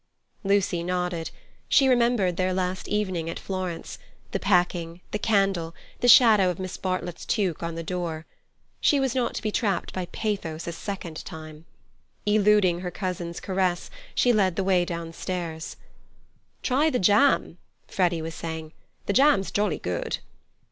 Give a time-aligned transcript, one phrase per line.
[0.43, 1.29] Lucy nodded.
[1.69, 7.23] She remembered their last evening at Florence—the packing, the candle, the shadow of Miss Bartlett's
[7.23, 8.25] toque on the door.
[8.79, 11.65] She was not to be trapped by pathos a second time.
[12.25, 15.75] Eluding her cousin's caress, she led the way downstairs.
[16.63, 18.73] "Try the jam," Freddy was saying.
[19.05, 20.17] "The jam's jolly good."